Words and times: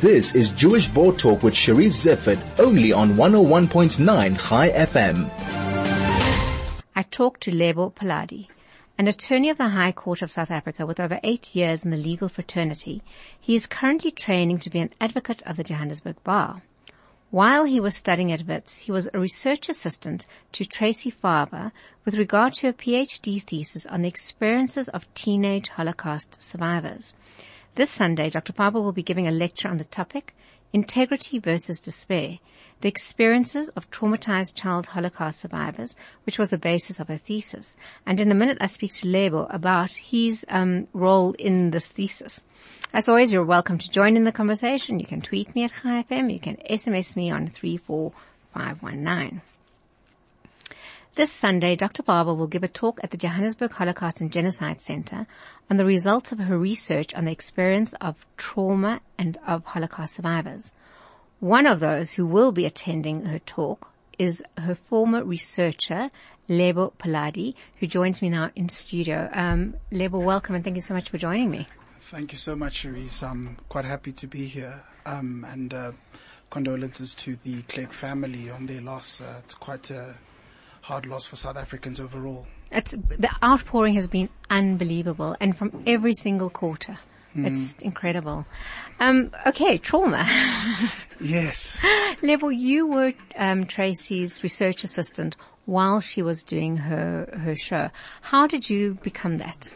This 0.00 0.32
is 0.36 0.50
Jewish 0.50 0.86
Board 0.86 1.18
Talk 1.18 1.42
with 1.42 1.54
Charisse 1.54 2.06
Zeifert, 2.06 2.38
only 2.60 2.92
on 2.92 3.14
101.9 3.14 4.48
Chai 4.48 4.68
FM. 4.70 5.28
I 6.94 7.02
talked 7.02 7.40
to 7.42 7.50
Lebo 7.50 7.90
Phaladi, 7.90 8.46
an 8.96 9.08
attorney 9.08 9.50
of 9.50 9.58
the 9.58 9.70
High 9.70 9.90
Court 9.90 10.22
of 10.22 10.30
South 10.30 10.52
Africa 10.52 10.86
with 10.86 11.00
over 11.00 11.18
eight 11.24 11.52
years 11.52 11.82
in 11.82 11.90
the 11.90 11.96
legal 11.96 12.28
fraternity. 12.28 13.02
He 13.40 13.56
is 13.56 13.66
currently 13.66 14.12
training 14.12 14.60
to 14.60 14.70
be 14.70 14.78
an 14.78 14.94
advocate 15.00 15.42
of 15.42 15.56
the 15.56 15.64
Johannesburg 15.64 16.22
Bar. 16.22 16.62
While 17.32 17.64
he 17.64 17.80
was 17.80 17.96
studying 17.96 18.30
at 18.30 18.46
Wits, 18.46 18.76
he 18.76 18.92
was 18.92 19.08
a 19.12 19.18
research 19.18 19.68
assistant 19.68 20.26
to 20.52 20.64
Tracey 20.64 21.10
Farber 21.10 21.72
with 22.04 22.14
regard 22.14 22.52
to 22.54 22.68
a 22.68 22.72
PhD 22.72 23.42
thesis 23.42 23.84
on 23.86 24.02
the 24.02 24.08
experiences 24.08 24.88
of 24.90 25.12
teenage 25.14 25.70
Holocaust 25.70 26.40
survivors. 26.40 27.14
This 27.78 27.90
Sunday, 27.90 28.28
Dr. 28.28 28.52
Farber 28.52 28.82
will 28.82 28.90
be 28.90 29.04
giving 29.04 29.28
a 29.28 29.30
lecture 29.30 29.68
on 29.68 29.78
the 29.78 29.84
topic, 29.84 30.34
Integrity 30.72 31.38
versus 31.38 31.78
Despair, 31.78 32.40
the 32.80 32.88
experiences 32.88 33.68
of 33.76 33.88
traumatized 33.92 34.56
child 34.56 34.86
Holocaust 34.86 35.38
survivors, 35.38 35.94
which 36.26 36.40
was 36.40 36.48
the 36.48 36.58
basis 36.58 36.98
of 36.98 37.06
her 37.06 37.18
thesis. 37.18 37.76
And 38.04 38.18
in 38.18 38.32
a 38.32 38.34
minute, 38.34 38.58
I 38.60 38.66
speak 38.66 38.92
to 38.94 39.06
Lebo 39.06 39.46
about 39.48 39.92
his 39.92 40.44
um, 40.48 40.88
role 40.92 41.34
in 41.34 41.70
this 41.70 41.86
thesis. 41.86 42.42
As 42.92 43.08
always, 43.08 43.32
you're 43.32 43.44
welcome 43.44 43.78
to 43.78 43.88
join 43.88 44.16
in 44.16 44.24
the 44.24 44.32
conversation. 44.32 44.98
You 44.98 45.06
can 45.06 45.20
tweet 45.20 45.54
me 45.54 45.62
at 45.62 45.70
FM. 45.70 46.32
You 46.32 46.40
can 46.40 46.56
SMS 46.68 47.14
me 47.14 47.30
on 47.30 47.46
34519. 47.46 49.40
This 51.18 51.32
Sunday, 51.32 51.74
Dr. 51.74 52.04
Farber 52.04 52.36
will 52.36 52.46
give 52.46 52.62
a 52.62 52.68
talk 52.68 53.00
at 53.02 53.10
the 53.10 53.16
Johannesburg 53.16 53.72
Holocaust 53.72 54.20
and 54.20 54.30
Genocide 54.30 54.80
Center 54.80 55.26
on 55.68 55.76
the 55.76 55.84
results 55.84 56.30
of 56.30 56.38
her 56.38 56.56
research 56.56 57.12
on 57.12 57.24
the 57.24 57.32
experience 57.32 57.92
of 57.94 58.24
trauma 58.36 59.00
and 59.18 59.36
of 59.44 59.64
Holocaust 59.64 60.14
survivors. 60.14 60.74
One 61.40 61.66
of 61.66 61.80
those 61.80 62.12
who 62.12 62.24
will 62.24 62.52
be 62.52 62.66
attending 62.66 63.24
her 63.24 63.40
talk 63.40 63.90
is 64.16 64.44
her 64.58 64.76
former 64.76 65.24
researcher, 65.24 66.12
Lebo 66.46 66.92
Phaladi, 67.00 67.56
who 67.80 67.88
joins 67.88 68.22
me 68.22 68.30
now 68.30 68.52
in 68.54 68.68
studio. 68.68 69.28
Um, 69.32 69.74
Lebo, 69.90 70.20
welcome 70.20 70.54
and 70.54 70.62
thank 70.62 70.76
you 70.76 70.82
so 70.82 70.94
much 70.94 71.10
for 71.10 71.18
joining 71.18 71.50
me. 71.50 71.66
Thank 72.00 72.30
you 72.30 72.38
so 72.38 72.54
much, 72.54 72.84
Cherise. 72.84 73.24
I'm 73.28 73.56
quite 73.68 73.86
happy 73.86 74.12
to 74.12 74.28
be 74.28 74.46
here. 74.46 74.84
Um, 75.04 75.44
and 75.50 75.74
uh, 75.74 75.92
condolences 76.48 77.12
to 77.14 77.36
the 77.42 77.62
Clegg 77.62 77.92
family 77.92 78.50
on 78.50 78.66
their 78.66 78.80
loss. 78.80 79.20
Uh, 79.20 79.40
it's 79.42 79.54
quite 79.54 79.90
a 79.90 80.14
hard 80.88 81.04
loss 81.04 81.26
for 81.26 81.36
South 81.36 81.58
Africans 81.58 82.00
overall. 82.00 82.46
It's, 82.72 82.92
the 82.92 83.28
outpouring 83.44 83.94
has 83.94 84.08
been 84.08 84.30
unbelievable 84.48 85.36
and 85.38 85.54
from 85.56 85.84
every 85.86 86.14
single 86.14 86.48
quarter. 86.48 86.98
Mm. 87.36 87.46
It's 87.46 87.74
incredible. 87.82 88.46
Um, 88.98 89.30
okay, 89.46 89.76
trauma. 89.76 90.26
yes. 91.20 91.78
Lebo, 92.22 92.48
you 92.48 92.86
were 92.86 93.12
um, 93.36 93.66
Tracey's 93.66 94.42
research 94.42 94.82
assistant 94.82 95.36
while 95.66 96.00
she 96.00 96.22
was 96.22 96.42
doing 96.42 96.78
her 96.78 97.28
her 97.44 97.54
show. 97.54 97.90
How 98.22 98.46
did 98.46 98.70
you 98.70 98.94
become 99.02 99.36
that? 99.38 99.70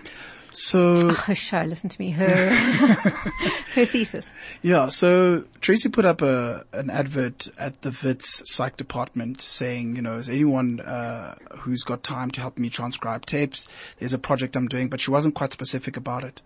So 0.53 1.14
oh, 1.28 1.34
show, 1.34 1.62
listen 1.62 1.89
to 1.91 2.00
me, 2.00 2.11
her 2.11 2.50
her 3.75 3.86
thesis. 3.86 4.33
Yeah, 4.61 4.89
so 4.89 5.45
Tracey 5.61 5.89
put 5.89 6.05
up 6.05 6.22
a 6.22 6.64
an 6.72 6.91
advert 6.91 7.48
at 7.58 7.83
the 7.83 7.97
Wits 8.03 8.42
psych 8.53 8.77
department 8.77 9.41
saying, 9.41 9.97
you 9.97 10.03
know, 10.03 10.19
is 10.19 10.28
anyone 10.28 10.80
uh, 10.80 11.36
who's 11.58 11.83
got 11.83 12.03
time 12.03 12.30
to 12.33 12.41
help 12.41 12.58
me 12.58 12.69
transcribe 12.69 13.27
tapes? 13.27 13.69
There's 13.98 14.12
a 14.12 14.19
project 14.19 14.56
I'm 14.56 14.69
doing, 14.69 14.89
but 14.89 15.00
she 15.00 15.11
wasn't 15.11 15.34
quite 15.34 15.53
specific 15.53 15.97
about 15.97 16.25
it. 16.25 16.42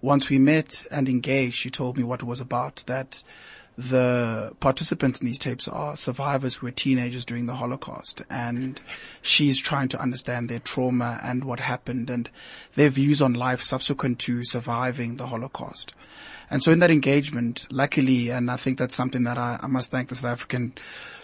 Once 0.00 0.30
we 0.30 0.38
met 0.38 0.86
and 0.90 1.08
engaged, 1.08 1.56
she 1.56 1.70
told 1.70 1.98
me 1.98 2.02
what 2.02 2.20
it 2.20 2.26
was 2.26 2.40
about. 2.40 2.82
That 2.86 3.22
the 3.80 4.52
participants 4.60 5.20
in 5.20 5.26
these 5.26 5.38
tapes 5.38 5.66
are 5.66 5.96
survivors 5.96 6.56
who 6.56 6.66
were 6.66 6.70
teenagers 6.70 7.24
during 7.24 7.46
the 7.46 7.54
Holocaust 7.54 8.22
and 8.28 8.80
she's 9.22 9.58
trying 9.58 9.88
to 9.88 10.00
understand 10.00 10.50
their 10.50 10.58
trauma 10.58 11.18
and 11.22 11.44
what 11.44 11.60
happened 11.60 12.10
and 12.10 12.28
their 12.74 12.90
views 12.90 13.22
on 13.22 13.32
life 13.32 13.62
subsequent 13.62 14.18
to 14.18 14.44
surviving 14.44 15.16
the 15.16 15.28
Holocaust. 15.28 15.94
And 16.50 16.62
so 16.62 16.72
in 16.72 16.80
that 16.80 16.90
engagement, 16.90 17.68
luckily, 17.70 18.30
and 18.30 18.50
I 18.50 18.56
think 18.56 18.76
that's 18.76 18.96
something 18.96 19.22
that 19.22 19.38
I, 19.38 19.58
I 19.62 19.66
must 19.66 19.90
thank 19.90 20.10
the 20.10 20.14
South 20.14 20.32
African 20.32 20.74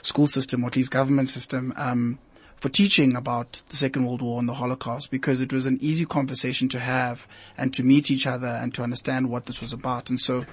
school 0.00 0.26
system 0.26 0.64
or 0.64 0.68
at 0.68 0.76
least 0.76 0.90
government 0.90 1.28
system, 1.28 1.74
um, 1.76 2.18
for 2.56 2.70
teaching 2.70 3.16
about 3.16 3.60
the 3.68 3.76
Second 3.76 4.06
World 4.06 4.22
War 4.22 4.38
and 4.38 4.48
the 4.48 4.54
Holocaust 4.54 5.10
because 5.10 5.42
it 5.42 5.52
was 5.52 5.66
an 5.66 5.76
easy 5.82 6.06
conversation 6.06 6.70
to 6.70 6.78
have 6.78 7.26
and 7.58 7.74
to 7.74 7.82
meet 7.82 8.10
each 8.10 8.26
other 8.26 8.46
and 8.46 8.72
to 8.72 8.82
understand 8.82 9.28
what 9.28 9.44
this 9.44 9.60
was 9.60 9.74
about. 9.74 10.08
And 10.08 10.18
so 10.18 10.46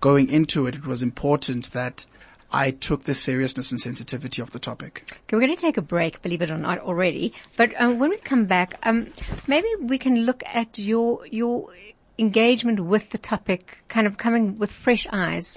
going 0.00 0.28
into 0.28 0.66
it, 0.66 0.74
it 0.74 0.86
was 0.86 1.02
important 1.02 1.72
that 1.72 2.06
I 2.50 2.70
took 2.70 3.04
the 3.04 3.14
seriousness 3.14 3.70
and 3.70 3.80
sensitivity 3.80 4.40
of 4.40 4.52
the 4.52 4.58
topic. 4.58 5.04
Okay, 5.10 5.36
we're 5.36 5.40
going 5.40 5.54
to 5.54 5.60
take 5.60 5.76
a 5.76 5.82
break, 5.82 6.22
believe 6.22 6.40
it 6.40 6.50
or 6.50 6.56
not, 6.56 6.78
already. 6.78 7.34
But 7.56 7.78
um, 7.78 7.98
when 7.98 8.10
we 8.10 8.16
come 8.16 8.46
back, 8.46 8.78
um, 8.84 9.12
maybe 9.46 9.68
we 9.80 9.98
can 9.98 10.24
look 10.24 10.42
at 10.46 10.78
your 10.78 11.26
your 11.26 11.70
engagement 12.18 12.80
with 12.80 13.10
the 13.10 13.18
topic, 13.18 13.78
kind 13.88 14.06
of 14.06 14.16
coming 14.16 14.58
with 14.58 14.72
fresh 14.72 15.06
eyes. 15.12 15.56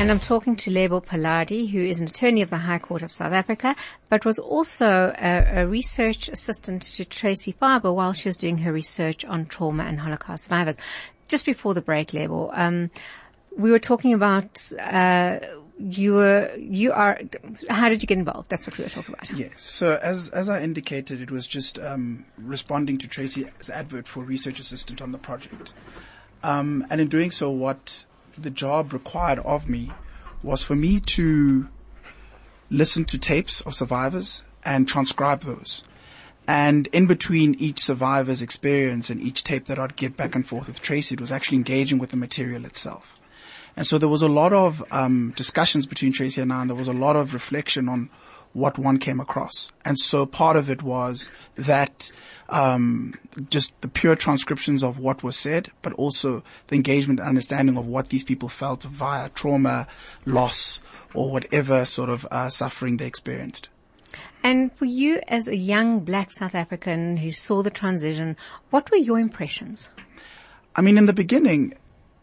And 0.00 0.10
I'm 0.10 0.18
talking 0.18 0.56
to 0.56 0.70
Lebo 0.70 1.02
Phaladi, 1.02 1.70
who 1.70 1.78
is 1.78 2.00
an 2.00 2.06
attorney 2.06 2.40
of 2.40 2.48
the 2.48 2.56
High 2.56 2.78
Court 2.78 3.02
of 3.02 3.12
South 3.12 3.34
Africa, 3.34 3.76
but 4.08 4.24
was 4.24 4.38
also 4.38 5.12
a, 5.14 5.60
a 5.60 5.66
research 5.66 6.28
assistant 6.28 6.84
to 6.84 7.04
Tracey 7.04 7.52
Farber 7.60 7.94
while 7.94 8.14
she 8.14 8.30
was 8.30 8.38
doing 8.38 8.56
her 8.56 8.72
research 8.72 9.26
on 9.26 9.44
trauma 9.44 9.82
and 9.82 10.00
Holocaust 10.00 10.44
survivors. 10.44 10.76
Just 11.28 11.44
before 11.44 11.74
the 11.74 11.82
break, 11.82 12.14
Lebo, 12.14 12.50
um, 12.54 12.90
we 13.58 13.70
were 13.70 13.78
talking 13.78 14.14
about 14.14 14.72
uh, 14.80 15.38
you 15.78 16.14
were, 16.14 16.54
you 16.56 16.92
are, 16.92 17.20
how 17.68 17.88
did 17.88 18.02
you 18.02 18.06
get 18.06 18.18
involved? 18.18 18.48
That's 18.48 18.66
what 18.66 18.78
we 18.78 18.84
were 18.84 18.90
talking 18.90 19.14
about. 19.14 19.30
Yes. 19.36 19.62
So 19.62 19.98
as, 20.02 20.28
as 20.28 20.48
I 20.48 20.62
indicated, 20.62 21.20
it 21.20 21.30
was 21.30 21.46
just, 21.46 21.78
um, 21.78 22.26
responding 22.38 22.98
to 22.98 23.08
Tracey's 23.08 23.70
advert 23.70 24.06
for 24.06 24.22
research 24.22 24.60
assistant 24.60 25.02
on 25.02 25.12
the 25.12 25.18
project. 25.18 25.74
Um, 26.42 26.86
and 26.90 27.00
in 27.00 27.08
doing 27.08 27.30
so, 27.30 27.50
what 27.50 28.04
the 28.36 28.50
job 28.50 28.92
required 28.92 29.38
of 29.40 29.68
me 29.68 29.92
was 30.42 30.62
for 30.62 30.76
me 30.76 31.00
to 31.00 31.68
listen 32.70 33.04
to 33.06 33.18
tapes 33.18 33.60
of 33.62 33.74
survivors 33.74 34.44
and 34.64 34.86
transcribe 34.86 35.42
those. 35.42 35.84
And 36.46 36.86
in 36.88 37.06
between 37.06 37.54
each 37.54 37.80
survivor's 37.80 38.42
experience 38.42 39.08
and 39.08 39.20
each 39.20 39.44
tape 39.44 39.64
that 39.66 39.78
I'd 39.78 39.96
get 39.96 40.16
back 40.16 40.34
and 40.34 40.46
forth 40.46 40.66
with 40.66 40.80
Tracey, 40.80 41.14
it 41.14 41.20
was 41.20 41.32
actually 41.32 41.56
engaging 41.56 41.98
with 41.98 42.10
the 42.10 42.16
material 42.18 42.66
itself. 42.66 43.18
And 43.76 43.86
so 43.86 43.98
there 43.98 44.08
was 44.08 44.22
a 44.22 44.28
lot 44.28 44.52
of 44.52 44.84
um, 44.90 45.32
discussions 45.36 45.86
between 45.86 46.12
Tracey 46.12 46.40
and 46.40 46.52
I, 46.52 46.60
and 46.60 46.70
there 46.70 46.76
was 46.76 46.88
a 46.88 46.92
lot 46.92 47.16
of 47.16 47.34
reflection 47.34 47.88
on 47.88 48.10
what 48.52 48.78
one 48.78 48.98
came 48.98 49.20
across. 49.20 49.72
And 49.84 49.98
so 49.98 50.26
part 50.26 50.56
of 50.56 50.70
it 50.70 50.82
was 50.82 51.28
that 51.56 52.12
um, 52.48 53.14
just 53.50 53.78
the 53.80 53.88
pure 53.88 54.14
transcriptions 54.14 54.84
of 54.84 54.98
what 54.98 55.22
was 55.22 55.36
said, 55.36 55.70
but 55.82 55.92
also 55.94 56.42
the 56.68 56.76
engagement 56.76 57.18
and 57.18 57.28
understanding 57.28 57.76
of 57.76 57.86
what 57.86 58.10
these 58.10 58.22
people 58.22 58.48
felt 58.48 58.84
via 58.84 59.28
trauma, 59.30 59.88
loss, 60.24 60.82
or 61.14 61.30
whatever 61.30 61.84
sort 61.84 62.10
of 62.10 62.26
uh, 62.30 62.48
suffering 62.48 62.96
they 62.96 63.06
experienced. 63.06 63.68
And 64.44 64.72
for 64.76 64.84
you 64.84 65.20
as 65.26 65.48
a 65.48 65.56
young 65.56 66.00
black 66.00 66.30
South 66.30 66.54
African 66.54 67.16
who 67.16 67.32
saw 67.32 67.62
the 67.62 67.70
transition, 67.70 68.36
what 68.70 68.90
were 68.90 68.98
your 68.98 69.18
impressions? 69.18 69.88
I 70.76 70.82
mean, 70.82 70.98
in 70.98 71.06
the 71.06 71.12
beginning, 71.12 71.74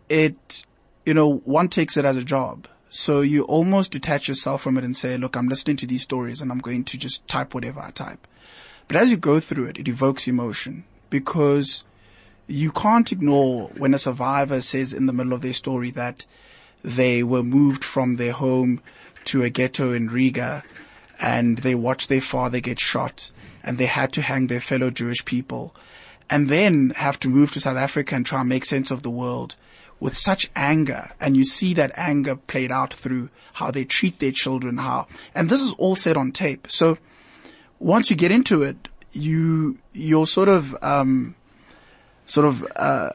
it 0.08 0.66
you 1.12 1.16
know, 1.16 1.42
one 1.44 1.68
takes 1.68 1.98
it 1.98 2.06
as 2.06 2.16
a 2.16 2.24
job. 2.24 2.70
So 2.90 3.20
you 3.20 3.44
almost 3.44 3.92
detach 3.92 4.30
yourself 4.30 4.62
from 4.62 4.78
it 4.78 4.86
and 4.86 4.96
say, 4.96 5.18
look, 5.18 5.36
I'm 5.36 5.50
listening 5.50 5.76
to 5.78 5.86
these 5.86 6.04
stories 6.04 6.40
and 6.40 6.50
I'm 6.50 6.60
going 6.60 6.86
to 6.86 6.98
just 6.98 7.28
type 7.28 7.54
whatever 7.54 7.82
I 7.82 7.92
type. 7.92 8.26
But 8.88 8.96
as 8.96 9.12
you 9.12 9.18
go 9.18 9.42
through 9.42 9.66
it, 9.66 9.78
it 9.78 9.90
evokes 9.90 10.30
emotion 10.30 10.86
because 11.10 11.84
you 12.48 12.72
can't 12.72 13.12
ignore 13.12 13.72
when 13.76 13.94
a 13.94 14.00
survivor 14.00 14.62
says 14.62 14.94
in 14.94 15.06
the 15.06 15.12
middle 15.12 15.34
of 15.34 15.42
their 15.42 15.52
story 15.52 15.92
that 15.92 16.26
they 16.82 17.24
were 17.24 17.44
moved 17.44 17.84
from 17.84 18.16
their 18.16 18.32
home 18.32 18.80
to 19.26 19.44
a 19.44 19.50
ghetto 19.50 19.92
in 19.92 20.08
Riga 20.08 20.64
and 21.20 21.58
they 21.58 21.76
watched 21.76 22.08
their 22.08 22.22
father 22.22 22.62
get 22.62 22.80
shot 22.80 23.34
and 23.66 23.78
they 23.78 23.88
had 23.88 24.14
to 24.14 24.22
hang 24.22 24.48
their 24.48 24.62
fellow 24.62 24.90
Jewish 24.90 25.26
people 25.26 25.76
and 26.30 26.48
then 26.48 26.92
have 26.92 27.20
to 27.20 27.28
move 27.28 27.52
to 27.52 27.60
South 27.60 27.76
Africa 27.76 28.16
and 28.16 28.26
try 28.26 28.40
and 28.40 28.48
make 28.48 28.64
sense 28.64 28.92
of 28.92 29.04
the 29.04 29.10
world 29.10 29.58
with 30.02 30.18
such 30.18 30.52
anger. 30.56 31.12
And 31.22 31.38
you 31.38 31.46
see 31.46 31.74
that 31.76 31.94
anger 31.96 32.36
played 32.36 32.72
out 32.72 32.94
through 32.94 33.30
how 33.54 33.72
they 33.72 33.86
treat 33.86 34.20
their 34.20 34.32
children, 34.32 34.78
how, 34.78 35.08
and 35.34 35.48
this 35.48 35.62
is 35.62 35.74
all 35.78 35.96
said 35.96 36.18
on 36.18 36.34
tape. 36.34 36.70
So 36.70 36.98
once 37.80 38.10
you 38.10 38.18
get 38.18 38.32
into 38.32 38.64
it, 38.64 38.90
you, 39.14 39.78
you're 39.94 40.28
sort 40.28 40.50
of, 40.50 40.76
um, 40.84 41.36
sort 42.26 42.48
of, 42.48 42.68
uh, 42.76 43.12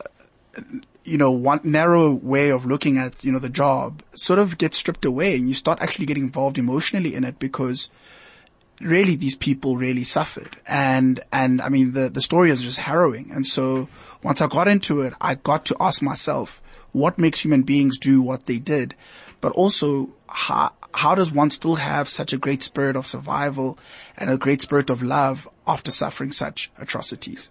you 1.05 1.19
know, 1.19 1.33
one 1.33 1.61
narrow 1.65 2.13
way 2.13 2.51
of 2.51 2.65
looking 2.65 2.99
at, 2.99 3.23
you 3.25 3.33
know, 3.33 3.39
the 3.39 3.49
job 3.49 4.03
sort 4.15 4.39
of 4.39 4.57
gets 4.57 4.79
stripped 4.79 5.05
away 5.05 5.37
and 5.37 5.49
you 5.49 5.55
start 5.55 5.81
actually 5.81 6.07
getting 6.07 6.25
involved 6.25 6.57
emotionally 6.57 7.15
in 7.15 7.25
it 7.25 7.39
because 7.39 7.91
really 8.81 9.17
these 9.17 9.35
people 9.35 9.77
really 9.77 10.05
suffered. 10.05 10.57
And, 10.67 11.19
and 11.33 11.61
I 11.61 11.69
mean, 11.69 11.93
the, 11.93 12.11
the 12.11 12.21
story 12.21 12.51
is 12.51 12.63
just 12.63 12.79
harrowing. 12.79 13.31
And 13.33 13.47
so 13.47 13.89
once 14.23 14.41
I 14.41 14.47
got 14.47 14.69
into 14.69 15.03
it, 15.03 15.15
I 15.21 15.35
got 15.35 15.65
to 15.67 15.77
ask 15.81 16.03
myself, 16.03 16.61
what 16.97 17.19
makes 17.19 17.41
human 17.41 17.63
beings 17.63 17.99
do 17.99 18.23
what 18.23 18.47
they 18.47 18.59
did? 18.59 18.95
But 19.43 19.53
also, 19.53 20.09
how, 20.29 20.73
how 20.95 21.15
does 21.15 21.31
one 21.31 21.51
still 21.51 21.75
have 21.77 22.09
such 22.09 22.33
a 22.33 22.39
great 22.39 22.63
spirit 22.63 22.97
of 22.97 23.07
survival 23.07 23.79
and 24.17 24.31
a 24.31 24.39
great 24.39 24.63
spirit 24.63 24.89
of 24.89 25.03
love 25.03 25.47
after 25.67 25.91
suffering 25.91 26.33
such 26.33 26.71
atrocities? 26.79 27.51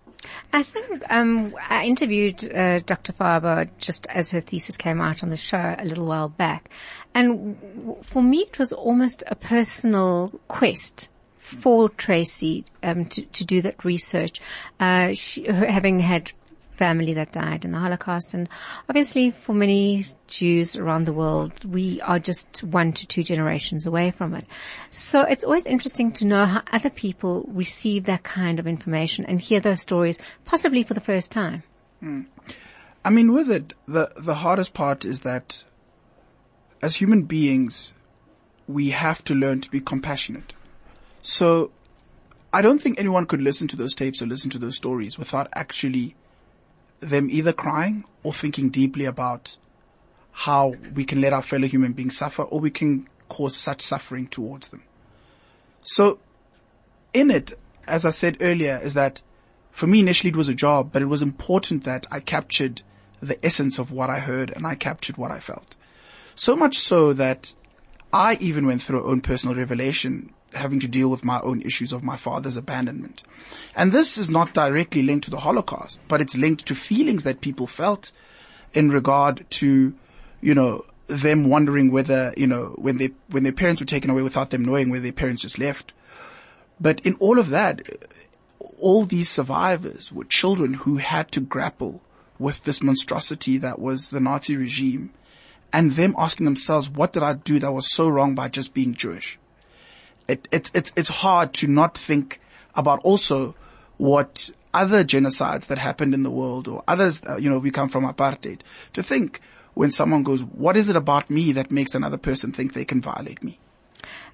I 0.51 0.63
think 0.63 1.03
um, 1.12 1.56
I 1.69 1.86
interviewed 1.86 2.51
uh, 2.51 2.80
Dr. 2.80 3.13
Farber 3.13 3.69
just 3.77 4.07
as 4.07 4.31
her 4.31 4.42
thesis 4.42 4.77
came 4.77 5.00
out 5.00 5.21
on 5.21 5.30
the 5.30 5.38
show 5.38 5.75
a 5.77 5.86
little 5.86 6.07
while 6.07 6.30
back, 6.30 6.71
and 7.13 7.56
w- 7.75 8.01
for 8.01 8.24
me 8.24 8.39
it 8.39 8.57
was 8.57 8.74
almost 8.74 9.21
a 9.27 9.36
personal 9.36 10.31
quest 10.47 11.09
for 11.38 11.89
Tracey 11.89 12.65
um, 12.81 13.06
to 13.06 13.21
to 13.21 13.45
do 13.45 13.62
that 13.62 13.86
research. 13.86 14.42
Uh, 14.80 15.13
she, 15.13 15.45
having 15.45 16.00
had 16.00 16.31
family 16.75 17.13
that 17.13 17.31
died 17.31 17.66
in 17.66 17.72
the 17.72 17.80
Holocaust. 17.80 18.33
And 18.33 18.50
obviously 18.89 19.31
for 19.31 19.54
many 19.54 20.04
Jews 20.27 20.75
around 20.75 21.06
the 21.06 21.13
world, 21.13 21.66
we 21.66 22.01
are 22.01 22.19
just 22.19 22.63
one 22.63 22.94
to 22.94 23.07
two 23.07 23.24
generations 23.24 23.86
away 23.86 24.12
from 24.12 24.33
it. 24.36 24.45
So 24.92 25.22
it's 25.22 25.44
always 25.44 25.66
interesting 25.66 26.12
to 26.13 26.25
know 26.25 26.45
how 26.45 26.62
other 26.72 26.89
people 26.89 27.45
receive 27.51 28.06
that 28.06 28.24
kind 28.24 28.60
of 28.60 28.68
information 28.68 29.25
and 29.25 29.42
hear 29.42 29.60
those 29.60 29.81
stories, 29.81 30.18
possibly 30.45 30.83
for 30.83 30.94
the 30.94 31.01
first 31.01 31.31
time. 31.31 31.63
Mm. 32.04 32.25
I 33.04 33.10
mean, 33.10 33.33
with 33.33 33.51
it, 33.51 33.74
the, 33.88 34.12
the 34.18 34.36
hardest 34.36 34.74
part 34.74 35.06
is 35.06 35.19
that 35.19 35.63
as 36.81 36.95
human 36.95 37.24
beings, 37.24 37.94
we 38.68 38.89
have 38.92 39.24
to 39.25 39.33
learn 39.33 39.62
to 39.62 39.69
be 39.69 39.80
compassionate. 39.80 40.56
So 41.21 41.71
I 42.54 42.62
don't 42.62 42.81
think 42.81 43.00
anyone 43.00 43.25
could 43.25 43.42
listen 43.42 43.68
to 43.69 43.75
those 43.75 43.94
tapes 43.94 44.21
or 44.21 44.28
listen 44.28 44.50
to 44.51 44.60
those 44.60 44.75
stories 44.75 45.19
without 45.19 45.50
actually 45.54 46.16
them 47.10 47.30
either 47.30 47.54
crying 47.54 48.06
or 48.24 48.34
thinking 48.34 48.69
deeply 48.69 49.06
about 49.06 49.57
how 50.31 50.75
we 50.94 51.06
can 51.06 51.22
let 51.22 51.34
our 51.34 51.42
fellow 51.42 51.68
human 51.68 51.94
beings 51.94 52.18
suffer 52.18 52.44
or 52.44 52.60
we 52.60 52.69
can 52.69 53.07
cause 53.30 53.56
such 53.56 53.81
suffering 53.81 54.28
towards 54.28 54.69
them. 54.69 54.84
So 55.84 56.19
in 57.13 57.31
it, 57.31 57.57
as 57.88 58.04
I 58.06 58.10
said 58.10 58.38
earlier, 58.42 58.80
is 58.84 58.94
that 58.96 59.22
for 59.72 59.88
me 59.88 60.02
initially 60.02 60.31
it 60.31 60.36
was 60.36 60.50
a 60.50 60.54
job, 60.54 60.92
but 60.92 61.02
it 61.02 61.06
was 61.06 61.22
important 61.22 61.86
that 61.86 62.06
I 62.12 62.19
captured 62.19 62.81
the 63.22 63.44
essence 63.46 63.80
of 63.80 63.92
what 63.92 64.10
I 64.10 64.19
heard 64.19 64.52
and 64.52 64.68
I 64.68 64.75
captured 64.75 65.18
what 65.18 65.31
I 65.31 65.40
felt. 65.40 65.75
So 66.36 66.56
much 66.56 66.78
so 66.78 67.13
that 67.13 67.54
I 68.12 68.38
even 68.42 68.66
went 68.66 68.81
through 68.81 69.02
a 69.02 69.06
own 69.06 69.22
personal 69.22 69.56
revelation 69.56 70.34
having 70.56 70.80
to 70.80 70.88
deal 70.88 71.10
with 71.10 71.25
my 71.25 71.40
own 71.42 71.62
issues 71.62 71.92
of 71.92 72.04
my 72.04 72.18
father's 72.18 72.57
abandonment. 72.57 73.24
And 73.75 73.92
this 73.92 74.18
is 74.18 74.30
not 74.30 74.54
directly 74.54 75.04
linked 75.04 75.25
to 75.25 75.31
the 75.31 75.40
Holocaust, 75.40 76.00
but 76.07 76.22
it's 76.22 76.36
linked 76.36 76.66
to 76.68 76.75
feelings 76.75 77.24
that 77.24 77.42
people 77.42 77.68
felt 77.68 78.12
in 78.74 78.90
regard 78.90 79.46
to, 79.50 79.94
you 80.42 80.56
know, 80.56 80.84
them 81.07 81.50
wondering 81.50 81.92
whether, 81.92 82.34
you 82.36 82.48
know, 82.48 82.75
when 82.78 82.98
they, 82.98 83.12
when 83.30 83.44
their 83.44 83.52
parents 83.52 83.81
were 83.81 83.86
taken 83.86 84.10
away 84.10 84.22
without 84.22 84.50
them 84.50 84.66
knowing 84.66 84.90
where 84.90 85.00
their 85.00 85.12
parents 85.12 85.42
just 85.42 85.60
left. 85.60 85.94
But 86.80 87.00
in 87.02 87.16
all 87.16 87.40
of 87.40 87.50
that, 87.50 87.81
all 88.80 89.06
these 89.06 89.30
survivors 89.30 90.12
were 90.12 90.25
children 90.25 90.74
who 90.74 90.98
had 90.98 91.31
to 91.34 91.40
grapple 91.40 92.02
with 92.38 92.63
this 92.63 92.81
monstrosity 92.81 93.57
that 93.60 93.80
was 93.80 94.10
the 94.10 94.19
Nazi 94.19 94.57
regime 94.57 95.12
and 95.72 95.92
them 95.94 96.16
asking 96.18 96.46
themselves, 96.46 96.90
what 96.90 97.13
did 97.13 97.24
I 97.24 97.34
do 97.34 97.60
that 97.60 97.74
was 97.74 97.94
so 97.94 98.07
wrong 98.10 98.36
by 98.36 98.48
just 98.48 98.74
being 98.74 98.94
Jewish? 98.94 99.40
It, 100.27 100.48
it's, 100.51 100.72
it's, 100.74 100.92
it's 100.95 101.10
hard 101.10 101.54
to 101.56 101.68
not 101.68 101.98
think 101.98 102.39
about 102.75 103.00
also 103.04 103.56
what 103.98 104.50
other 104.74 105.04
genocides 105.04 105.68
that 105.68 105.77
happened 105.77 106.13
in 106.13 106.24
the 106.24 106.30
world 106.30 106.68
or 106.68 106.83
others, 106.88 107.22
uh, 107.27 107.38
you 107.38 107.50
know, 107.50 107.57
we 107.57 107.72
come 107.72 107.88
from 107.88 108.06
apartheid 108.06 108.60
to 108.94 109.01
think 109.01 109.39
when 109.74 109.92
someone 109.92 110.24
goes, 110.24 110.44
what 110.44 110.75
is 110.75 110.89
it 110.89 110.95
about 110.95 111.30
me 111.30 111.54
that 111.54 111.72
makes 111.72 111.95
another 111.95 112.18
person 112.18 112.51
think 112.51 112.74
they 112.74 112.86
can 112.86 113.01
violate 113.01 113.44
me? 113.44 113.57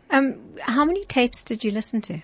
Um, 0.09 0.39
how 0.59 0.83
many 0.83 1.05
tapes 1.05 1.43
did 1.43 1.63
you 1.63 1.71
listen 1.71 2.01
to? 2.01 2.21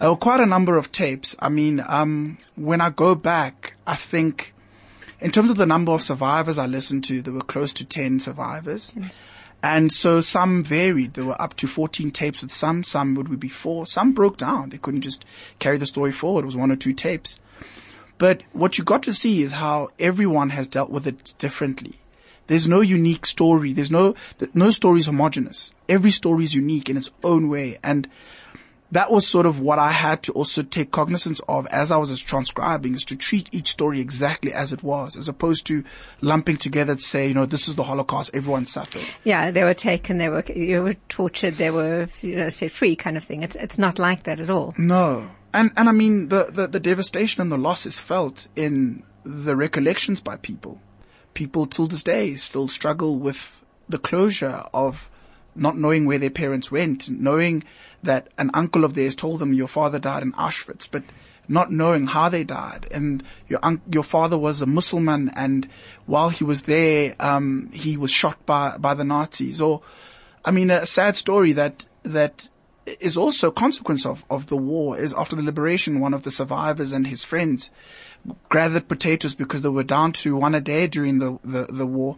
Uh, 0.00 0.14
quite 0.14 0.40
a 0.40 0.46
number 0.46 0.76
of 0.76 0.92
tapes. 0.92 1.34
I 1.40 1.48
mean, 1.48 1.82
um, 1.86 2.38
when 2.54 2.80
I 2.80 2.90
go 2.90 3.14
back, 3.14 3.74
I 3.86 3.96
think 3.96 4.54
in 5.20 5.32
terms 5.32 5.50
of 5.50 5.56
the 5.56 5.66
number 5.66 5.92
of 5.92 6.02
survivors 6.02 6.58
I 6.58 6.66
listened 6.66 7.04
to, 7.04 7.20
there 7.20 7.32
were 7.32 7.40
close 7.40 7.72
to 7.74 7.84
10 7.84 8.20
survivors. 8.20 8.92
Yes. 8.96 9.20
And 9.62 9.92
so 9.92 10.20
some 10.20 10.62
varied. 10.62 11.14
There 11.14 11.24
were 11.24 11.40
up 11.40 11.54
to 11.56 11.66
14 11.66 12.10
tapes 12.12 12.42
with 12.42 12.52
some, 12.52 12.84
some 12.84 13.14
would 13.14 13.40
be 13.40 13.48
four, 13.48 13.86
some 13.86 14.12
broke 14.12 14.36
down. 14.36 14.70
They 14.70 14.78
couldn't 14.78 15.02
just 15.02 15.24
carry 15.58 15.78
the 15.78 15.86
story 15.86 16.12
forward. 16.12 16.42
It 16.42 16.46
was 16.46 16.56
one 16.56 16.70
or 16.70 16.76
two 16.76 16.92
tapes. 16.92 17.40
But 18.18 18.42
what 18.52 18.78
you 18.78 18.84
got 18.84 19.02
to 19.04 19.12
see 19.12 19.42
is 19.42 19.52
how 19.52 19.90
everyone 19.98 20.50
has 20.50 20.66
dealt 20.66 20.90
with 20.90 21.06
it 21.06 21.34
differently. 21.38 22.00
There's 22.48 22.66
no 22.66 22.80
unique 22.80 23.26
story. 23.26 23.72
There's 23.72 23.90
no, 23.90 24.14
no 24.54 24.70
story 24.70 25.00
is 25.00 25.06
homogenous. 25.06 25.72
Every 25.88 26.10
story 26.10 26.44
is 26.44 26.54
unique 26.54 26.88
in 26.88 26.96
its 26.96 27.10
own 27.22 27.48
way. 27.48 27.78
And 27.82 28.08
that 28.92 29.10
was 29.10 29.26
sort 29.26 29.44
of 29.46 29.60
what 29.60 29.78
I 29.78 29.92
had 29.92 30.22
to 30.24 30.32
also 30.32 30.62
take 30.62 30.90
cognizance 30.90 31.40
of 31.48 31.66
as 31.66 31.90
I 31.90 31.98
was 31.98 32.18
transcribing 32.20 32.94
is 32.94 33.04
to 33.06 33.16
treat 33.16 33.48
each 33.52 33.70
story 33.70 34.00
exactly 34.00 34.52
as 34.52 34.72
it 34.72 34.82
was, 34.82 35.16
as 35.16 35.28
opposed 35.28 35.66
to 35.66 35.84
lumping 36.20 36.56
together 36.56 36.94
to 36.94 37.00
say, 37.00 37.28
you 37.28 37.34
know, 37.34 37.44
this 37.44 37.68
is 37.68 37.74
the 37.74 37.82
Holocaust, 37.82 38.30
everyone 38.32 38.64
suffered. 38.66 39.04
Yeah, 39.24 39.50
they 39.50 39.62
were 39.62 39.74
taken, 39.74 40.18
they 40.18 40.28
were, 40.28 40.44
you 40.54 40.82
were 40.82 40.94
tortured, 41.08 41.58
they 41.58 41.70
were, 41.70 42.08
you 42.22 42.36
know, 42.36 42.48
set 42.48 42.72
free 42.72 42.96
kind 42.96 43.16
of 43.16 43.24
thing. 43.24 43.42
It's, 43.42 43.56
it's 43.56 43.78
not 43.78 43.98
like 43.98 44.24
that 44.24 44.40
at 44.40 44.48
all. 44.48 44.74
No. 44.78 45.30
And, 45.52 45.70
and 45.76 45.88
I 45.88 45.92
mean, 45.92 46.28
the, 46.28 46.46
the, 46.50 46.66
the 46.66 46.80
devastation 46.80 47.42
and 47.42 47.52
the 47.52 47.58
loss 47.58 47.84
is 47.84 47.98
felt 47.98 48.48
in 48.56 49.02
the 49.24 49.54
recollections 49.54 50.20
by 50.20 50.36
people. 50.36 50.80
People 51.34 51.66
till 51.66 51.86
this 51.86 52.02
day 52.02 52.36
still 52.36 52.68
struggle 52.68 53.18
with 53.18 53.64
the 53.88 53.98
closure 53.98 54.64
of 54.72 55.10
not 55.58 55.76
knowing 55.76 56.06
where 56.06 56.18
their 56.18 56.30
parents 56.30 56.70
went, 56.70 57.08
knowing 57.08 57.64
that 58.02 58.28
an 58.38 58.50
uncle 58.54 58.84
of 58.84 58.94
theirs 58.94 59.14
told 59.14 59.40
them 59.40 59.52
your 59.52 59.68
father 59.68 59.98
died 59.98 60.22
in 60.22 60.32
Auschwitz, 60.32 60.88
but 60.90 61.02
not 61.48 61.72
knowing 61.72 62.06
how 62.06 62.28
they 62.28 62.44
died. 62.44 62.86
And 62.90 63.22
your 63.48 63.60
un- 63.62 63.80
your 63.90 64.02
father 64.02 64.38
was 64.38 64.60
a 64.60 64.66
Muslim, 64.66 65.08
and 65.08 65.68
while 66.06 66.28
he 66.28 66.44
was 66.44 66.62
there, 66.62 67.16
um, 67.18 67.70
he 67.72 67.96
was 67.96 68.10
shot 68.10 68.44
by 68.46 68.76
by 68.76 68.94
the 68.94 69.04
Nazis. 69.04 69.60
Or, 69.60 69.82
I 70.44 70.50
mean, 70.50 70.70
a 70.70 70.86
sad 70.86 71.16
story 71.16 71.52
that 71.52 71.86
that 72.02 72.48
is 73.00 73.16
also 73.16 73.48
a 73.48 73.52
consequence 73.52 74.06
of, 74.06 74.24
of 74.30 74.46
the 74.46 74.56
war 74.56 74.98
is 74.98 75.12
after 75.12 75.36
the 75.36 75.42
liberation, 75.42 76.00
one 76.00 76.14
of 76.14 76.22
the 76.22 76.30
survivors 76.30 76.92
and 76.92 77.06
his 77.06 77.24
friends 77.24 77.70
gathered 78.50 78.88
potatoes 78.88 79.34
because 79.34 79.62
they 79.62 79.68
were 79.68 79.84
down 79.84 80.12
to 80.12 80.36
one 80.36 80.54
a 80.54 80.60
day 80.60 80.86
during 80.86 81.18
the, 81.18 81.38
the, 81.44 81.66
the 81.66 81.86
war 81.86 82.16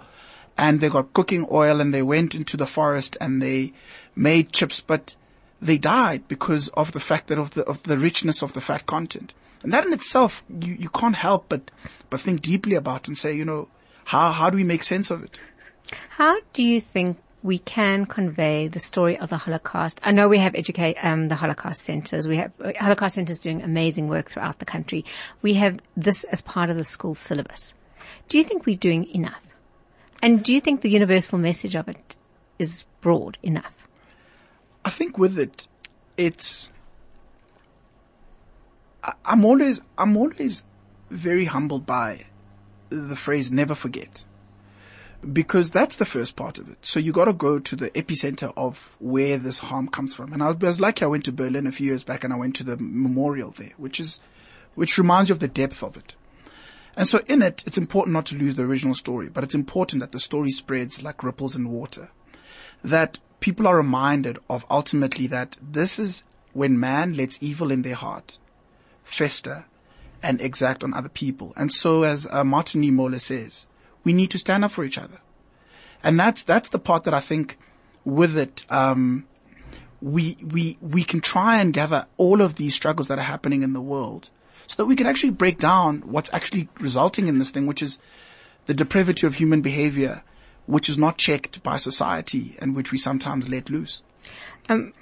and 0.60 0.80
they 0.80 0.90
got 0.90 1.14
cooking 1.14 1.46
oil 1.50 1.80
and 1.80 1.94
they 1.94 2.02
went 2.02 2.34
into 2.34 2.56
the 2.58 2.66
forest 2.66 3.16
and 3.18 3.40
they 3.40 3.72
made 4.14 4.52
chips, 4.52 4.80
but 4.80 5.16
they 5.60 5.78
died 5.78 6.28
because 6.28 6.68
of 6.68 6.92
the 6.92 7.00
fact 7.00 7.28
that 7.28 7.38
of 7.38 7.54
the, 7.54 7.64
of 7.64 7.82
the 7.84 7.96
richness 7.96 8.42
of 8.42 8.52
the 8.52 8.60
fat 8.60 8.84
content. 8.84 9.32
And 9.62 9.72
that 9.72 9.86
in 9.86 9.92
itself, 9.94 10.44
you, 10.48 10.74
you 10.74 10.90
can't 10.90 11.16
help 11.16 11.46
but, 11.48 11.70
but 12.10 12.20
think 12.20 12.42
deeply 12.42 12.74
about 12.74 13.08
and 13.08 13.16
say, 13.16 13.32
you 13.34 13.44
know, 13.44 13.68
how, 14.04 14.32
how 14.32 14.50
do 14.50 14.56
we 14.56 14.64
make 14.64 14.82
sense 14.82 15.10
of 15.10 15.24
it? 15.24 15.40
How 16.10 16.38
do 16.52 16.62
you 16.62 16.78
think 16.78 17.16
we 17.42 17.58
can 17.58 18.04
convey 18.04 18.68
the 18.68 18.78
story 18.78 19.18
of 19.18 19.30
the 19.30 19.38
Holocaust? 19.38 19.98
I 20.02 20.12
know 20.12 20.28
we 20.28 20.38
have 20.38 20.54
educate, 20.54 20.98
um, 21.02 21.28
the 21.28 21.36
Holocaust 21.36 21.82
centers. 21.82 22.28
We 22.28 22.36
have 22.36 22.52
uh, 22.62 22.72
Holocaust 22.78 23.14
centers 23.14 23.38
doing 23.38 23.62
amazing 23.62 24.08
work 24.08 24.30
throughout 24.30 24.58
the 24.58 24.66
country. 24.66 25.06
We 25.40 25.54
have 25.54 25.80
this 25.96 26.24
as 26.24 26.42
part 26.42 26.68
of 26.68 26.76
the 26.76 26.84
school 26.84 27.14
syllabus. 27.14 27.72
Do 28.28 28.36
you 28.36 28.44
think 28.44 28.66
we're 28.66 28.76
doing 28.76 29.06
enough? 29.14 29.40
And 30.22 30.42
do 30.42 30.52
you 30.52 30.60
think 30.60 30.82
the 30.82 30.90
universal 30.90 31.38
message 31.38 31.74
of 31.74 31.88
it 31.88 32.16
is 32.58 32.84
broad 33.00 33.38
enough? 33.42 33.74
I 34.84 34.90
think 34.90 35.18
with 35.18 35.38
it, 35.38 35.68
it's, 36.16 36.70
I'm 39.24 39.44
always, 39.44 39.80
I'm 39.96 40.16
always 40.16 40.64
very 41.10 41.46
humbled 41.46 41.86
by 41.86 42.26
the 42.90 43.16
phrase 43.16 43.50
never 43.50 43.74
forget. 43.74 44.24
because 45.32 45.70
that's 45.70 45.96
the 45.96 46.04
first 46.04 46.36
part 46.36 46.58
of 46.58 46.68
it. 46.70 46.84
So 46.84 46.98
you 46.98 47.12
got 47.12 47.26
to 47.26 47.32
go 47.32 47.58
to 47.58 47.76
the 47.76 47.90
epicenter 47.90 48.52
of 48.56 48.90
where 48.98 49.38
this 49.38 49.58
harm 49.58 49.88
comes 49.88 50.14
from. 50.14 50.32
And 50.32 50.42
I 50.42 50.50
was 50.50 50.80
lucky 50.80 51.04
I 51.04 51.08
went 51.08 51.24
to 51.26 51.32
Berlin 51.32 51.66
a 51.66 51.72
few 51.72 51.86
years 51.86 52.02
back 52.02 52.24
and 52.24 52.32
I 52.32 52.36
went 52.36 52.56
to 52.56 52.64
the 52.64 52.76
memorial 52.78 53.50
there, 53.50 53.72
which 53.76 54.00
is, 54.00 54.20
which 54.74 54.96
reminds 54.98 55.28
you 55.28 55.34
of 55.34 55.40
the 55.40 55.48
depth 55.48 55.82
of 55.82 55.96
it. 55.96 56.14
And 56.96 57.06
so 57.06 57.20
in 57.26 57.42
it, 57.42 57.62
it's 57.66 57.78
important 57.78 58.14
not 58.14 58.26
to 58.26 58.36
lose 58.36 58.56
the 58.56 58.64
original 58.64 58.94
story, 58.94 59.28
but 59.28 59.44
it's 59.44 59.54
important 59.54 60.00
that 60.00 60.12
the 60.12 60.20
story 60.20 60.50
spreads 60.50 61.02
like 61.02 61.22
ripples 61.22 61.56
in 61.56 61.70
water. 61.70 62.10
That 62.82 63.18
people 63.40 63.66
are 63.66 63.76
reminded 63.76 64.38
of 64.48 64.66
ultimately 64.70 65.26
that 65.28 65.56
this 65.62 65.98
is 65.98 66.24
when 66.52 66.80
man 66.80 67.14
lets 67.14 67.42
evil 67.42 67.70
in 67.70 67.82
their 67.82 67.94
heart 67.94 68.38
fester 69.04 69.64
and 70.22 70.40
exact 70.40 70.84
on 70.84 70.94
other 70.94 71.08
people. 71.08 71.52
And 71.56 71.72
so 71.72 72.02
as 72.02 72.26
uh, 72.30 72.44
Martin 72.44 72.82
Niemöller 72.82 73.20
says, 73.20 73.66
we 74.04 74.12
need 74.12 74.30
to 74.30 74.38
stand 74.38 74.64
up 74.64 74.72
for 74.72 74.84
each 74.84 74.98
other. 74.98 75.20
And 76.02 76.18
that's, 76.18 76.42
that's 76.42 76.70
the 76.70 76.78
part 76.78 77.04
that 77.04 77.14
I 77.14 77.20
think 77.20 77.58
with 78.04 78.36
it, 78.36 78.64
um, 78.70 79.26
we, 80.00 80.36
we, 80.42 80.78
we 80.80 81.04
can 81.04 81.20
try 81.20 81.60
and 81.60 81.72
gather 81.72 82.06
all 82.16 82.40
of 82.40 82.54
these 82.54 82.74
struggles 82.74 83.08
that 83.08 83.18
are 83.18 83.22
happening 83.22 83.62
in 83.62 83.74
the 83.74 83.80
world 83.80 84.30
so 84.66 84.76
that 84.76 84.86
we 84.86 84.96
can 84.96 85.06
actually 85.06 85.30
break 85.30 85.58
down 85.58 86.00
what's 86.02 86.30
actually 86.32 86.68
resulting 86.78 87.26
in 87.28 87.38
this 87.38 87.50
thing, 87.50 87.66
which 87.66 87.82
is 87.82 87.98
the 88.66 88.74
depravity 88.74 89.26
of 89.26 89.34
human 89.36 89.60
behavior, 89.62 90.22
which 90.66 90.88
is 90.88 90.96
not 90.98 91.18
checked 91.18 91.62
by 91.62 91.76
society 91.76 92.56
and 92.60 92.76
which 92.76 92.92
we 92.92 92.98
sometimes 92.98 93.48
let 93.48 93.70
loose. 93.70 94.02
Um, 94.68 94.92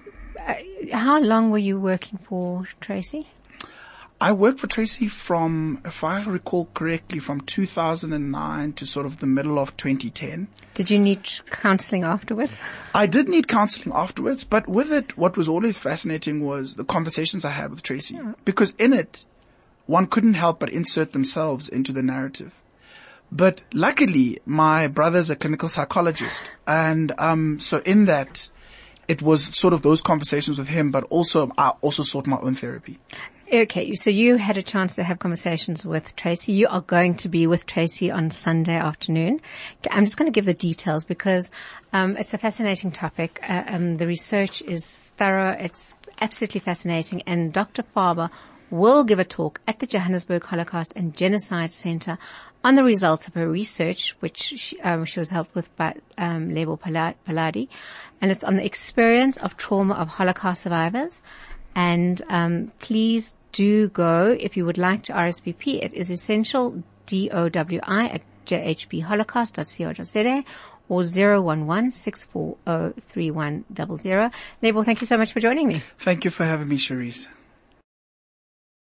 how 0.93 1.21
long 1.21 1.51
were 1.51 1.59
you 1.59 1.79
working 1.79 2.19
for 2.19 2.67
Tracey? 2.81 3.29
I 4.21 4.33
worked 4.33 4.59
for 4.59 4.67
Tracey 4.67 5.07
from, 5.07 5.81
if 5.85 6.03
I 6.03 6.25
recall 6.25 6.69
correctly, 6.75 7.21
from 7.21 7.41
2009 7.43 8.73
to 8.73 8.87
sort 8.87 9.07
of 9.07 9.21
the 9.21 9.27
middle 9.27 9.61
of 9.61 9.77
2010. 9.77 10.49
Did 10.75 10.91
you 10.91 10.99
need 10.99 11.21
counseling 11.51 12.03
afterwards? 12.03 12.61
I 12.95 13.07
did 13.07 13.29
need 13.29 13.47
counseling 13.47 13.95
afterwards, 13.95 14.43
but 14.43 14.67
with 14.67 14.93
it, 14.93 15.17
what 15.17 15.37
was 15.37 15.49
always 15.49 15.79
fascinating 15.79 16.45
was 16.45 16.75
the 16.75 16.85
conversations 16.85 17.45
I 17.45 17.51
had 17.51 17.71
with 17.71 17.85
Tracey. 17.85 18.15
Yeah. 18.15 18.33
Because 18.45 18.73
in 18.79 18.93
it, 18.93 19.25
one 19.89 20.07
couldn't 20.07 20.35
help 20.35 20.61
but 20.61 20.69
insert 20.69 21.13
themselves 21.13 21.69
into 21.69 21.93
the 21.93 22.03
narrative. 22.03 22.55
But 23.33 23.63
luckily, 23.73 24.39
my 24.45 24.87
brother's 24.87 25.31
a 25.31 25.37
clinical 25.37 25.69
psychologist. 25.69 26.43
And, 26.67 27.13
um, 27.19 27.59
so 27.59 27.79
in 27.85 28.05
that, 28.05 28.51
it 29.09 29.23
was 29.23 29.57
sort 29.59 29.73
of 29.73 29.83
those 29.83 30.03
conversations 30.03 30.59
with 30.59 30.69
him, 30.69 30.91
but 30.91 31.05
also, 31.05 31.51
I 31.57 31.71
also 31.81 32.03
sought 32.03 32.27
my 32.27 32.39
own 32.39 32.55
therapy. 32.55 32.99
Okay, 33.51 33.95
so 33.95 34.11
you 34.11 34.37
had 34.37 34.59
a 34.59 34.63
chance 34.63 34.97
to 34.97 35.03
have 35.03 35.19
conversations 35.21 35.87
with 35.87 36.15
Tracey. 36.17 36.53
You 36.53 36.69
are 36.69 36.83
going 36.83 37.17
to 37.17 37.31
be 37.31 37.47
with 37.47 37.65
Tracey 37.65 38.11
on 38.11 38.31
Sunday 38.31 38.77
afternoon. 38.77 39.41
I'm 39.91 40.05
just 40.05 40.19
going 40.19 40.31
to 40.31 40.35
give 40.35 40.45
the 40.45 40.53
details 40.53 41.07
because 41.07 41.51
um, 41.95 42.19
it's 42.19 42.35
a 42.35 42.39
fascinating 42.39 42.91
topic. 42.91 43.41
Uh, 43.49 43.63
um, 43.69 43.97
the 43.97 44.07
research 44.07 44.61
is 44.61 44.97
thorough. 45.17 45.57
It's 45.59 45.95
absolutely 46.21 46.61
fascinating, 46.61 47.23
and 47.23 47.51
Dr. 47.51 47.85
Farber 47.97 48.29
will 48.71 49.05
give 49.05 49.19
a 49.19 49.25
talk 49.25 49.61
at 49.67 49.79
the 49.79 49.87
Johannesburg 49.87 50.45
Holocaust 50.45 50.93
and 50.97 51.17
Genocide 51.17 51.73
Center 51.73 52.19
on 52.65 52.75
the 52.75 52.85
results 52.85 53.29
of 53.29 53.35
her 53.35 53.49
research, 53.49 54.17
which 54.21 54.43
she, 54.43 54.81
um, 54.81 55.05
she 55.05 55.21
was 55.21 55.31
helped 55.31 55.55
with 55.55 55.75
by 55.77 55.95
um, 56.17 56.53
Lebo 56.53 56.77
Phaladi, 56.77 57.69
and 58.21 58.31
it's 58.31 58.45
on 58.45 58.57
the 58.57 58.65
experience 58.65 59.37
of 59.37 59.57
trauma 59.57 59.95
of 59.95 60.09
Holocaust 60.09 60.63
survivors. 60.63 61.23
And 61.75 62.21
um, 62.29 62.73
please 62.81 63.35
do 63.53 63.89
go 63.89 64.37
if 64.39 64.57
you 64.57 64.65
would 64.67 64.79
like 64.79 65.05
to 65.05 65.13
RSVP. 65.13 65.83
It 65.83 65.95
is 65.95 66.11
essential 66.11 66.83
D-O-W-I 67.07 68.07
at 68.09 68.23
jhbholocaust.co.za 68.47 70.45
or 70.89 71.05
011 71.05 71.93
Lebo, 74.63 74.83
thank 74.83 75.01
you 75.01 75.07
so 75.07 75.17
much 75.17 75.33
for 75.33 75.41
joining 75.41 75.69
me. 75.69 75.83
Thank 75.99 76.25
you 76.25 76.31
for 76.31 76.45
having 76.45 76.69
me, 76.69 76.77
Cherise. 76.79 77.29